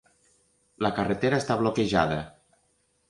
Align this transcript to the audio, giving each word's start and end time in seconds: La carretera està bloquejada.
La 0.85 0.91
carretera 0.99 1.41
està 1.43 1.59
bloquejada. 1.63 2.21